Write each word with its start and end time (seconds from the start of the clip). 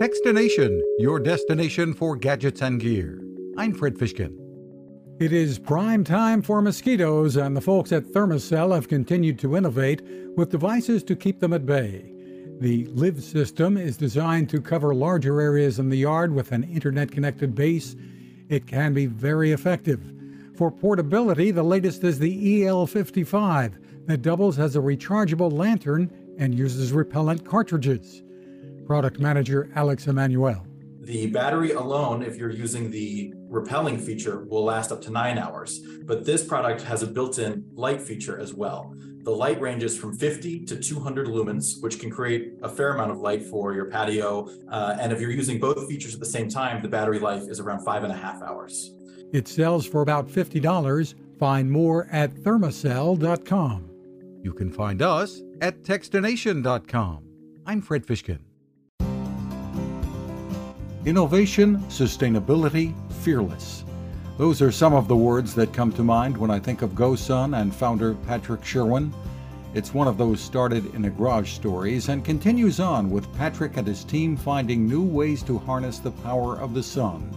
Techstination, 0.00 0.80
your 0.98 1.20
destination 1.20 1.92
for 1.92 2.16
gadgets 2.16 2.62
and 2.62 2.80
gear. 2.80 3.22
I'm 3.58 3.74
Fred 3.74 3.96
Fishkin. 3.96 4.34
It 5.20 5.30
is 5.30 5.58
prime 5.58 6.04
time 6.04 6.40
for 6.40 6.62
mosquitoes, 6.62 7.36
and 7.36 7.54
the 7.54 7.60
folks 7.60 7.92
at 7.92 8.06
Thermacell 8.06 8.74
have 8.74 8.88
continued 8.88 9.38
to 9.40 9.58
innovate 9.58 10.00
with 10.38 10.48
devices 10.48 11.02
to 11.02 11.14
keep 11.14 11.38
them 11.38 11.52
at 11.52 11.66
bay. 11.66 12.14
The 12.60 12.86
LIV 12.86 13.22
system 13.22 13.76
is 13.76 13.98
designed 13.98 14.48
to 14.48 14.62
cover 14.62 14.94
larger 14.94 15.38
areas 15.38 15.78
in 15.78 15.90
the 15.90 15.98
yard 15.98 16.32
with 16.32 16.52
an 16.52 16.64
internet 16.64 17.10
connected 17.10 17.54
base. 17.54 17.94
It 18.48 18.66
can 18.66 18.94
be 18.94 19.04
very 19.04 19.52
effective. 19.52 20.00
For 20.56 20.70
portability, 20.70 21.50
the 21.50 21.62
latest 21.62 22.04
is 22.04 22.18
the 22.18 22.62
EL55 22.62 24.06
that 24.06 24.22
doubles 24.22 24.58
as 24.58 24.76
a 24.76 24.80
rechargeable 24.80 25.52
lantern 25.52 26.10
and 26.38 26.54
uses 26.54 26.90
repellent 26.90 27.44
cartridges. 27.44 28.22
Product 28.90 29.20
manager 29.20 29.70
Alex 29.76 30.08
Emmanuele. 30.08 30.66
The 31.02 31.28
battery 31.28 31.70
alone, 31.70 32.24
if 32.24 32.36
you're 32.36 32.50
using 32.50 32.90
the 32.90 33.32
repelling 33.48 33.96
feature, 33.96 34.44
will 34.46 34.64
last 34.64 34.90
up 34.90 35.00
to 35.02 35.12
nine 35.12 35.38
hours. 35.38 35.78
But 36.06 36.24
this 36.24 36.44
product 36.44 36.82
has 36.82 37.04
a 37.04 37.06
built 37.06 37.38
in 37.38 37.64
light 37.72 38.02
feature 38.02 38.40
as 38.40 38.52
well. 38.52 38.92
The 39.22 39.30
light 39.30 39.60
ranges 39.60 39.96
from 39.96 40.18
50 40.18 40.64
to 40.64 40.76
200 40.76 41.28
lumens, 41.28 41.80
which 41.80 42.00
can 42.00 42.10
create 42.10 42.54
a 42.64 42.68
fair 42.68 42.94
amount 42.94 43.12
of 43.12 43.18
light 43.18 43.44
for 43.44 43.72
your 43.74 43.84
patio. 43.84 44.48
Uh, 44.68 44.96
and 45.00 45.12
if 45.12 45.20
you're 45.20 45.30
using 45.30 45.60
both 45.60 45.86
features 45.86 46.14
at 46.14 46.18
the 46.18 46.26
same 46.26 46.48
time, 46.48 46.82
the 46.82 46.88
battery 46.88 47.20
life 47.20 47.44
is 47.44 47.60
around 47.60 47.84
five 47.84 48.02
and 48.02 48.12
a 48.12 48.16
half 48.16 48.42
hours. 48.42 48.92
It 49.32 49.46
sells 49.46 49.86
for 49.86 50.00
about 50.02 50.26
$50. 50.26 51.14
Find 51.38 51.70
more 51.70 52.08
at 52.10 52.34
thermacell.com. 52.34 53.90
You 54.42 54.52
can 54.52 54.72
find 54.72 55.00
us 55.00 55.42
at 55.60 55.84
techstination.com. 55.84 57.22
I'm 57.64 57.82
Fred 57.82 58.04
Fishkin. 58.04 58.49
Innovation, 61.06 61.78
sustainability, 61.88 62.92
fearless. 63.22 63.84
Those 64.36 64.60
are 64.60 64.70
some 64.70 64.92
of 64.92 65.08
the 65.08 65.16
words 65.16 65.54
that 65.54 65.72
come 65.72 65.92
to 65.92 66.04
mind 66.04 66.36
when 66.36 66.50
I 66.50 66.58
think 66.58 66.82
of 66.82 66.90
GoSun 66.90 67.58
and 67.58 67.74
founder 67.74 68.12
Patrick 68.26 68.62
Sherwin. 68.62 69.10
It's 69.72 69.94
one 69.94 70.08
of 70.08 70.18
those 70.18 70.42
started 70.42 70.94
in 70.94 71.06
a 71.06 71.10
garage 71.10 71.52
stories 71.52 72.10
and 72.10 72.22
continues 72.22 72.80
on 72.80 73.08
with 73.08 73.34
Patrick 73.38 73.78
and 73.78 73.86
his 73.86 74.04
team 74.04 74.36
finding 74.36 74.86
new 74.86 75.02
ways 75.02 75.42
to 75.44 75.56
harness 75.60 76.00
the 76.00 76.10
power 76.10 76.58
of 76.58 76.74
the 76.74 76.82
sun. 76.82 77.30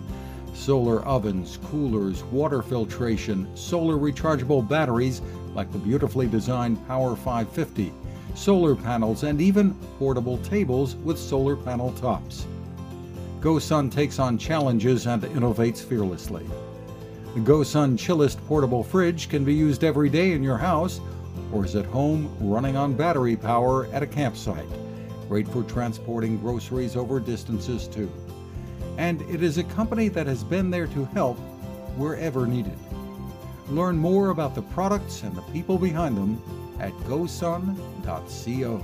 Solar 0.54 1.02
ovens, 1.06 1.58
coolers, 1.64 2.22
water 2.26 2.62
filtration, 2.62 3.48
solar 3.56 3.96
rechargeable 3.96 4.68
batteries 4.68 5.22
like 5.54 5.72
the 5.72 5.78
beautifully 5.78 6.28
designed 6.28 6.86
Power 6.86 7.16
550, 7.16 7.94
solar 8.36 8.76
panels, 8.76 9.24
and 9.24 9.40
even 9.40 9.74
portable 9.98 10.38
tables 10.40 10.98
with 10.98 11.18
solar 11.18 11.56
panel 11.56 11.94
tops. 11.94 12.46
GoSun 13.44 13.92
takes 13.92 14.20
on 14.20 14.38
challenges 14.38 15.06
and 15.06 15.22
innovates 15.22 15.84
fearlessly. 15.84 16.46
The 17.34 17.42
GoSun 17.42 17.98
Chillist 17.98 18.38
portable 18.48 18.86
fridge 18.86 19.28
can 19.28 19.44
be 19.44 19.54
used 19.54 19.84
every 19.84 20.10
day 20.10 20.32
in 20.32 20.42
your 20.42 20.58
house 20.58 21.02
or 21.52 21.66
is 21.66 21.76
at 21.76 21.86
home 21.88 22.34
running 22.40 22.78
on 22.78 22.94
battery 22.94 23.36
power 23.36 23.88
at 23.88 24.02
a 24.02 24.08
campsite. 24.08 24.64
Great 25.28 25.46
for 25.50 25.64
transporting 25.64 26.38
groceries 26.38 26.96
over 26.96 27.20
distances 27.20 27.90
too. 27.90 28.10
And 28.98 29.22
it 29.24 29.44
is 29.44 29.58
a 29.58 29.66
company 29.66 30.08
that 30.08 30.26
has 30.26 30.42
been 30.46 30.72
there 30.72 30.88
to 30.88 31.04
help 31.08 31.38
wherever 31.98 32.48
needed. 32.48 32.80
Learn 33.68 33.98
more 33.98 34.30
about 34.30 34.56
the 34.56 34.62
products 34.62 35.22
and 35.24 35.36
the 35.36 35.42
people 35.52 35.78
behind 35.78 36.16
them 36.16 36.42
at 36.80 36.94
gosun.co. 37.10 38.82